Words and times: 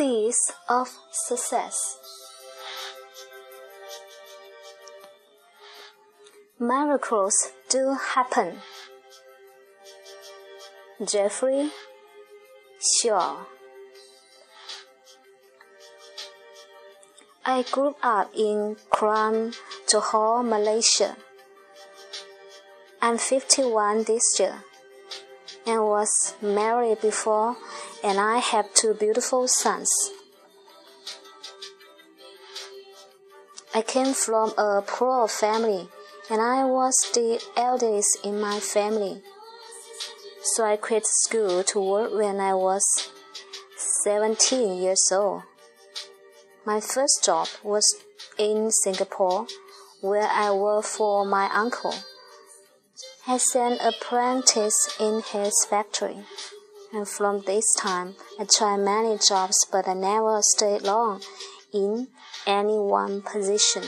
Seeds 0.00 0.52
of 0.66 0.88
Success 1.10 1.98
Miracles 6.58 7.34
do 7.68 7.98
happen. 8.14 8.62
Jeffrey 11.04 11.68
Shaw 12.80 13.44
I 17.44 17.62
grew 17.70 17.94
up 18.02 18.30
in 18.34 18.76
Kuala 18.90 19.54
Johor, 19.86 20.42
Malaysia. 20.42 21.14
I'm 23.02 23.18
51 23.18 24.04
this 24.04 24.24
year 24.40 24.64
and 25.66 25.82
was 25.82 26.34
married 26.40 27.00
before, 27.00 27.56
and 28.02 28.18
I 28.18 28.38
have 28.38 28.72
two 28.74 28.94
beautiful 28.94 29.46
sons. 29.48 29.90
I 33.74 33.82
came 33.82 34.14
from 34.14 34.52
a 34.58 34.82
poor 34.86 35.28
family, 35.28 35.88
and 36.28 36.40
I 36.40 36.64
was 36.64 36.94
the 37.14 37.40
eldest 37.56 38.18
in 38.24 38.40
my 38.40 38.58
family. 38.58 39.22
So 40.42 40.64
I 40.64 40.76
quit 40.76 41.06
school 41.06 41.62
to 41.64 41.80
work 41.80 42.12
when 42.12 42.40
I 42.40 42.54
was 42.54 42.82
17 44.02 44.82
years 44.82 45.12
old. 45.12 45.42
My 46.64 46.80
first 46.80 47.24
job 47.24 47.48
was 47.62 47.84
in 48.38 48.70
Singapore, 48.70 49.46
where 50.00 50.28
I 50.28 50.50
worked 50.50 50.88
for 50.88 51.24
my 51.24 51.50
uncle 51.52 51.94
as 53.26 53.44
an 53.54 53.78
apprentice 53.80 54.96
in 54.98 55.22
his 55.32 55.66
factory. 55.68 56.16
And 56.92 57.06
from 57.06 57.42
this 57.42 57.64
time, 57.78 58.16
I 58.38 58.44
tried 58.44 58.78
many 58.78 59.18
jobs, 59.18 59.66
but 59.70 59.86
I 59.86 59.94
never 59.94 60.40
stayed 60.42 60.82
long 60.82 61.22
in 61.72 62.08
any 62.46 62.78
one 62.78 63.22
position. 63.22 63.84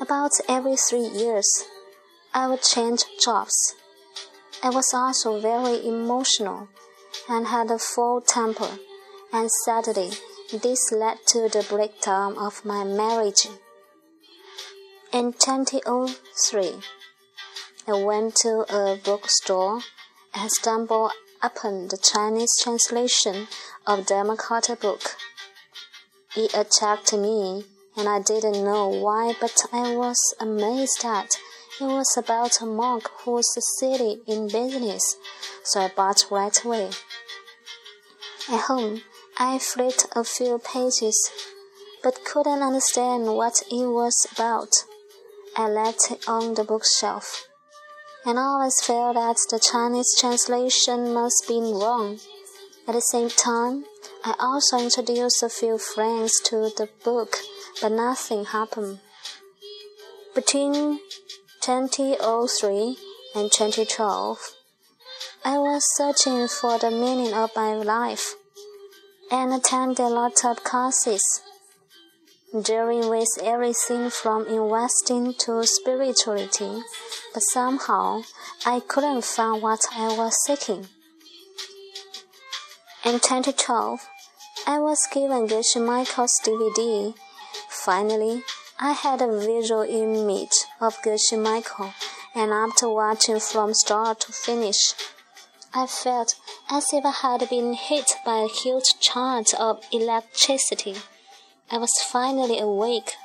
About 0.00 0.30
every 0.48 0.76
three 0.76 1.06
years, 1.06 1.64
I 2.32 2.46
would 2.46 2.62
change 2.62 3.04
jobs. 3.20 3.74
I 4.62 4.70
was 4.70 4.94
also 4.94 5.40
very 5.40 5.86
emotional 5.86 6.68
and 7.28 7.48
had 7.48 7.70
a 7.70 7.78
full 7.78 8.20
temper, 8.20 8.78
and 9.32 9.50
sadly, 9.64 10.10
this 10.52 10.92
led 10.92 11.18
to 11.26 11.48
the 11.48 11.66
breakdown 11.68 12.38
of 12.38 12.64
my 12.64 12.84
marriage. 12.84 13.48
In 15.12 15.32
2003, 15.32 16.72
I 17.90 18.04
went 18.04 18.36
to 18.42 18.66
a 18.68 18.96
bookstore 19.02 19.80
and 20.34 20.50
stumbled 20.50 21.12
upon 21.42 21.88
the 21.88 21.96
Chinese 21.96 22.52
translation 22.60 23.48
of 23.86 24.00
the 24.00 24.04
Dharma 24.04 24.36
book. 24.78 25.16
It 26.36 26.52
attracted 26.54 27.20
me, 27.20 27.64
and 27.96 28.06
I 28.06 28.20
didn't 28.20 28.62
know 28.62 28.88
why, 28.88 29.34
but 29.40 29.64
I 29.72 29.96
was 29.96 30.34
amazed 30.38 31.00
that 31.02 31.38
it 31.80 31.84
was 31.84 32.14
about 32.18 32.60
a 32.60 32.66
monk 32.66 33.08
who 33.20 33.40
succeeded 33.42 34.20
in 34.26 34.48
business, 34.48 35.16
so 35.64 35.80
I 35.80 35.88
bought 35.88 36.26
right 36.30 36.62
away. 36.62 36.90
At 38.50 38.60
home, 38.64 39.00
I 39.38 39.58
flipped 39.58 40.08
a 40.14 40.24
few 40.24 40.58
pages, 40.58 41.30
but 42.02 42.22
couldn't 42.26 42.62
understand 42.62 43.34
what 43.34 43.62
it 43.70 43.86
was 43.86 44.26
about. 44.30 44.74
I 45.56 45.70
left 45.70 46.10
it 46.10 46.28
on 46.28 46.52
the 46.52 46.64
bookshelf 46.64 47.47
and 48.28 48.38
always 48.38 48.78
felt 48.82 49.14
that 49.14 49.38
the 49.50 49.58
Chinese 49.58 50.14
translation 50.20 51.14
must 51.14 51.48
be 51.48 51.60
wrong. 51.60 52.18
At 52.86 52.92
the 52.92 53.00
same 53.00 53.30
time, 53.30 53.86
I 54.22 54.34
also 54.38 54.76
introduced 54.76 55.42
a 55.42 55.48
few 55.48 55.78
friends 55.78 56.38
to 56.44 56.70
the 56.76 56.90
book, 57.02 57.38
but 57.80 57.90
nothing 57.90 58.44
happened. 58.44 58.98
Between 60.34 61.00
2003 61.62 62.96
and 63.34 63.50
2012, 63.50 64.38
I 65.46 65.56
was 65.56 65.82
searching 65.96 66.48
for 66.48 66.78
the 66.78 66.90
meaning 66.90 67.32
of 67.32 67.56
my 67.56 67.72
life 67.72 68.34
and 69.30 69.54
attended 69.54 70.00
a 70.00 70.08
lot 70.08 70.44
of 70.44 70.62
classes 70.64 71.22
dealing 72.52 73.10
with 73.10 73.28
everything 73.42 74.08
from 74.08 74.46
investing 74.46 75.34
to 75.34 75.62
spirituality, 75.64 76.82
but 77.34 77.42
somehow 77.42 78.22
I 78.64 78.80
couldn't 78.80 79.24
find 79.24 79.62
what 79.62 79.84
I 79.92 80.16
was 80.16 80.34
seeking. 80.46 80.86
In 83.04 83.20
2012, 83.20 84.00
I 84.66 84.78
was 84.78 84.98
given 85.12 85.46
Geshe 85.46 85.84
Michael's 85.84 86.32
DVD. 86.42 87.14
Finally, 87.68 88.42
I 88.80 88.92
had 88.92 89.20
a 89.20 89.38
visual 89.38 89.82
image 89.82 90.64
of 90.80 90.96
Geshe 91.02 91.38
Michael, 91.38 91.92
and 92.34 92.50
after 92.50 92.88
watching 92.88 93.40
from 93.40 93.74
start 93.74 94.20
to 94.20 94.32
finish, 94.32 94.94
I 95.74 95.86
felt 95.86 96.34
as 96.70 96.86
if 96.94 97.04
I 97.04 97.10
had 97.10 97.48
been 97.50 97.74
hit 97.74 98.10
by 98.24 98.38
a 98.38 98.48
huge 98.48 98.98
charge 99.00 99.52
of 99.54 99.84
electricity. 99.92 100.96
I 101.70 101.76
was 101.76 101.92
finally 102.02 102.58
awake. 102.58 103.16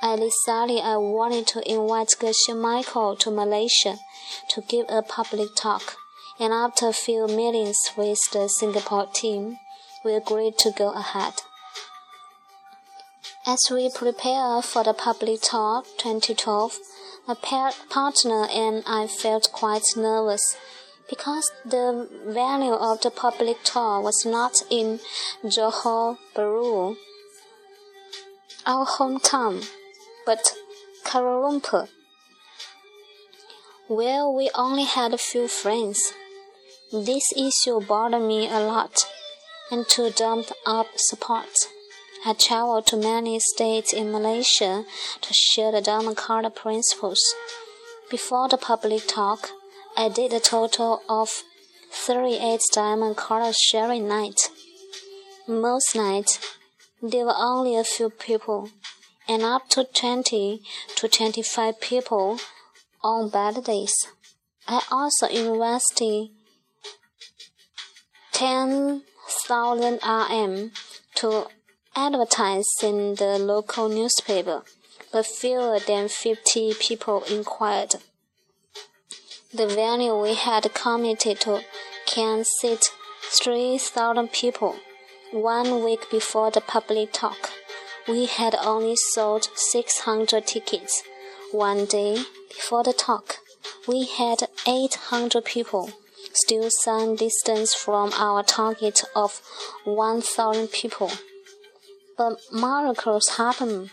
I 0.00 0.16
decided 0.16 0.80
I 0.80 0.96
wanted 0.96 1.46
to 1.48 1.70
invite 1.70 2.16
Geshe 2.18 2.56
Michael 2.56 3.16
to 3.16 3.30
Malaysia 3.30 3.98
to 4.48 4.62
give 4.62 4.86
a 4.88 5.02
public 5.02 5.54
talk, 5.56 5.96
and 6.38 6.54
after 6.54 6.88
a 6.88 6.94
few 6.94 7.26
meetings 7.26 7.76
with 7.98 8.18
the 8.32 8.48
Singapore 8.48 9.08
team, 9.12 9.58
we 10.02 10.14
agreed 10.14 10.56
to 10.60 10.70
go 10.70 10.92
ahead. 10.92 11.34
As 13.46 13.60
we 13.70 13.90
prepare 13.94 14.62
for 14.62 14.82
the 14.82 14.94
public 14.94 15.42
talk 15.42 15.84
2012, 15.98 16.78
my 17.28 17.34
partner 17.34 18.46
and 18.50 18.82
I 18.86 19.06
felt 19.06 19.52
quite 19.52 19.84
nervous 19.96 20.56
because 21.10 21.52
the 21.66 22.08
venue 22.24 22.72
of 22.72 23.02
the 23.02 23.10
public 23.10 23.58
talk 23.64 24.02
was 24.02 24.24
not 24.24 24.54
in 24.70 25.00
Johor 25.44 26.16
Bahru 26.34 26.96
our 28.66 28.86
hometown, 28.86 29.66
but 30.26 30.54
Kuala 31.04 31.42
Lumpur, 31.42 31.88
where 33.88 34.28
we 34.28 34.50
only 34.54 34.84
had 34.84 35.12
a 35.12 35.18
few 35.18 35.48
friends. 35.48 36.12
This 36.92 37.32
issue 37.36 37.80
bothered 37.80 38.22
me 38.22 38.48
a 38.48 38.60
lot, 38.60 39.06
and 39.70 39.86
to 39.88 40.10
dump 40.10 40.46
up 40.66 40.86
support, 40.96 41.48
I 42.24 42.34
traveled 42.34 42.86
to 42.88 42.96
many 42.96 43.40
states 43.40 43.92
in 43.92 44.12
Malaysia 44.12 44.84
to 45.20 45.32
share 45.32 45.72
the 45.72 45.80
Diamond 45.80 46.16
Cutter 46.16 46.50
principles. 46.50 47.22
Before 48.10 48.48
the 48.48 48.58
public 48.58 49.06
talk, 49.06 49.50
I 49.96 50.08
did 50.08 50.32
a 50.32 50.40
total 50.40 51.02
of 51.08 51.44
38 51.90 52.60
Diamond 52.72 53.16
Cutter 53.16 53.52
sharing 53.52 54.06
nights. 54.06 54.50
Most 55.48 55.96
nights, 55.96 56.38
there 57.02 57.24
were 57.24 57.36
only 57.36 57.76
a 57.76 57.84
few 57.84 58.10
people, 58.10 58.70
and 59.26 59.42
up 59.42 59.68
to 59.70 59.84
20 59.84 60.62
to 60.96 61.08
25 61.08 61.80
people 61.80 62.38
on 63.02 63.30
bad 63.30 63.64
days. 63.64 63.94
I 64.68 64.82
also 64.90 65.26
invested 65.26 66.28
10,000 68.32 70.00
RM 70.02 70.72
to 71.16 71.46
advertise 71.96 72.66
in 72.82 73.14
the 73.14 73.38
local 73.38 73.88
newspaper, 73.88 74.62
but 75.12 75.26
fewer 75.26 75.78
than 75.80 76.08
50 76.08 76.74
people 76.74 77.22
inquired. 77.30 77.96
The 79.52 79.66
venue 79.66 80.20
we 80.20 80.34
had 80.34 80.72
committed 80.74 81.40
to 81.40 81.62
can 82.06 82.44
seat 82.44 82.92
3,000 83.22 84.32
people. 84.32 84.76
One 85.32 85.84
week 85.84 86.10
before 86.10 86.50
the 86.50 86.60
public 86.60 87.12
talk, 87.12 87.50
we 88.08 88.26
had 88.26 88.56
only 88.56 88.96
sold 88.96 89.48
600 89.54 90.44
tickets. 90.44 91.04
One 91.52 91.84
day 91.84 92.24
before 92.48 92.82
the 92.82 92.92
talk, 92.92 93.36
we 93.86 94.06
had 94.06 94.48
800 94.66 95.44
people, 95.44 95.92
still 96.32 96.68
some 96.70 97.14
distance 97.14 97.74
from 97.74 98.12
our 98.14 98.42
target 98.42 99.04
of 99.14 99.40
1,000 99.84 100.66
people. 100.72 101.12
But 102.18 102.40
miracles 102.50 103.36
happen. 103.36 103.90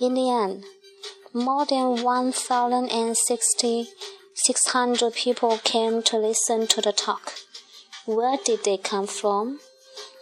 In 0.00 0.14
the 0.14 0.30
end, 0.30 0.64
more 1.34 1.66
than 1.66 2.04
1,060 2.04 3.88
600 4.34 5.12
people 5.14 5.58
came 5.64 6.02
to 6.04 6.16
listen 6.16 6.68
to 6.68 6.80
the 6.80 6.92
talk. 6.92 7.32
Where 8.06 8.38
did 8.44 8.62
they 8.62 8.76
come 8.76 9.08
from? 9.08 9.58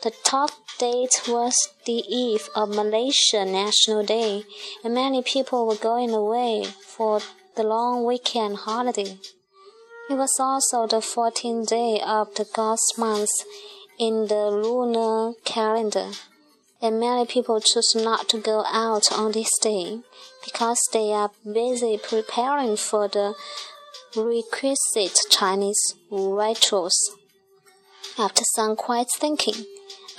The 0.03 0.13
top 0.25 0.51
date 0.79 1.23
was 1.27 1.71
the 1.87 2.05
eve 2.09 2.49
of 2.55 2.69
Malaysia 2.69 3.45
National 3.45 4.05
Day, 4.05 4.45
and 4.85 4.95
many 4.95 5.23
people 5.23 5.67
were 5.67 5.77
going 5.77 6.11
away 6.11 6.65
for 6.65 7.21
the 7.57 7.63
long 7.63 8.05
weekend 8.05 8.59
holiday. 8.59 9.19
It 10.11 10.15
was 10.15 10.37
also 10.39 10.87
the 10.87 11.01
14th 11.01 11.69
day 11.69 12.01
of 12.05 12.35
the 12.35 12.45
Ghost 12.45 12.99
month 12.99 13.31
in 13.99 14.29
the 14.29 14.51
lunar 14.51 15.33
calendar, 15.45 16.11
and 16.83 17.01
many 17.01 17.25
people 17.25 17.61
choose 17.61 17.95
not 17.97 18.29
to 18.29 18.39
go 18.39 18.65
out 18.69 19.11
on 19.11 19.33
this 19.33 19.51
day 19.63 20.01
because 20.45 20.79
they 20.93 21.11
are 21.13 21.31
busy 21.45 21.99
preparing 21.99 22.77
for 22.77 23.09
the 23.09 23.35
requisite 24.15 25.19
Chinese 25.31 25.95
rituals. 26.11 27.17
After 28.19 28.45
some 28.55 28.77
quiet 28.77 29.09
thinking, 29.19 29.67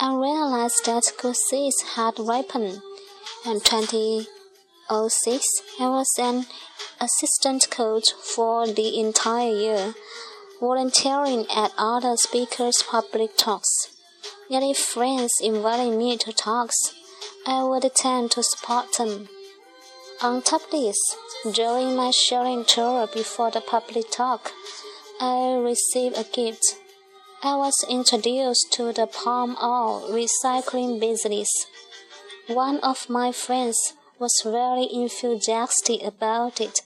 I 0.00 0.14
realized 0.14 0.86
that 0.86 1.12
seeds 1.50 1.82
had 1.96 2.20
ripened. 2.20 2.80
In 3.44 3.60
2006, 3.60 5.46
I 5.80 5.88
was 5.88 6.06
an 6.18 6.46
assistant 7.00 7.68
coach 7.70 8.12
for 8.12 8.68
the 8.68 9.00
entire 9.00 9.50
year 9.50 9.94
volunteering 10.60 11.46
at 11.50 11.72
other 11.76 12.16
speakers' 12.16 12.82
public 12.88 13.36
talks. 13.36 13.88
Yet 14.48 14.76
friends 14.76 15.32
invited 15.42 15.98
me 15.98 16.16
to 16.18 16.32
talks, 16.32 16.76
I 17.44 17.64
would 17.64 17.84
attend 17.84 18.30
to 18.32 18.42
support 18.42 18.96
them. 18.96 19.28
On 20.22 20.42
top 20.42 20.64
of 20.64 20.70
this, 20.70 20.98
during 21.52 21.96
my 21.96 22.12
sharing 22.12 22.64
tour 22.64 23.08
before 23.12 23.50
the 23.50 23.60
public 23.60 24.10
talk, 24.10 24.52
I 25.20 25.54
received 25.54 26.16
a 26.16 26.24
gift. 26.24 26.76
I 27.40 27.54
was 27.54 27.86
introduced 27.88 28.72
to 28.72 28.92
the 28.92 29.06
palm 29.06 29.56
oil 29.62 30.08
recycling 30.10 30.98
business. 30.98 31.48
One 32.48 32.80
of 32.80 33.08
my 33.08 33.30
friends 33.30 33.94
was 34.18 34.42
very 34.44 34.88
enthusiastic 34.92 36.02
about 36.02 36.60
it 36.60 36.80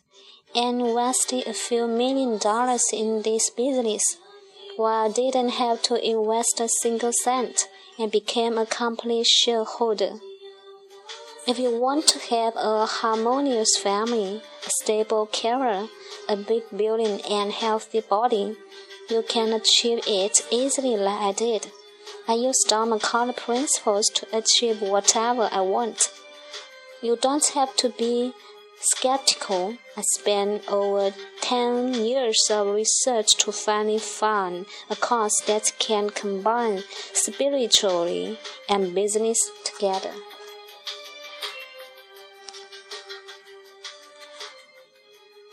and 0.54 0.82
invested 0.82 1.46
a 1.46 1.54
few 1.54 1.86
million 1.86 2.36
dollars 2.36 2.84
in 2.92 3.22
this 3.22 3.48
business, 3.48 4.02
while 4.76 5.08
I 5.08 5.12
didn't 5.12 5.52
have 5.52 5.80
to 5.84 5.94
invest 5.94 6.60
a 6.60 6.68
single 6.68 7.12
cent 7.24 7.66
and 7.98 8.12
became 8.12 8.58
a 8.58 8.66
complete 8.66 9.28
shareholder. 9.28 10.20
If 11.48 11.58
you 11.58 11.80
want 11.80 12.06
to 12.08 12.18
have 12.18 12.52
a 12.56 12.84
harmonious 12.84 13.78
family, 13.78 14.42
a 14.66 14.70
stable 14.82 15.30
career, 15.32 15.88
a 16.28 16.36
big 16.36 16.64
building, 16.76 17.22
and 17.22 17.52
healthy 17.52 18.00
body, 18.00 18.54
you 19.12 19.22
can 19.22 19.52
achieve 19.52 20.00
it 20.06 20.40
easily 20.50 20.96
like 20.96 21.20
I 21.20 21.32
did. 21.32 21.70
I 22.26 22.32
use 22.32 22.64
Dharma 22.66 22.98
principles 22.98 24.06
to 24.14 24.26
achieve 24.32 24.80
whatever 24.80 25.50
I 25.52 25.60
want. 25.60 26.10
You 27.02 27.18
don't 27.20 27.46
have 27.48 27.76
to 27.76 27.90
be 27.90 28.32
skeptical, 28.80 29.76
I 29.98 30.02
spent 30.18 30.62
over 30.72 31.14
10 31.42 31.92
years 31.92 32.48
of 32.50 32.74
research 32.74 33.36
to 33.36 33.52
finally 33.52 33.98
find 33.98 34.64
a 34.88 34.96
course 34.96 35.38
that 35.46 35.74
can 35.78 36.08
combine 36.08 36.82
spirituality 37.12 38.38
and 38.70 38.94
business 38.94 39.38
together. 39.64 40.14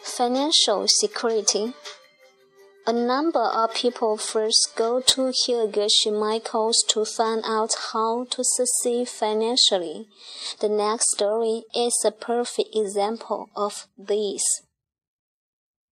Financial 0.02 0.86
security. 0.88 1.74
A 2.90 2.92
number 2.92 3.44
of 3.44 3.76
people 3.76 4.18
first 4.18 4.72
go 4.76 5.00
to 5.00 5.32
Geshe 5.32 6.12
Michael's 6.12 6.84
to 6.88 7.06
find 7.06 7.44
out 7.46 7.70
how 7.94 8.26
to 8.32 8.44
succeed 8.44 9.08
financially. 9.08 10.08
The 10.60 10.70
next 10.70 11.12
story 11.12 11.66
is 11.76 12.04
a 12.04 12.10
perfect 12.10 12.70
example 12.74 13.52
of 13.56 13.86
this. 13.96 14.42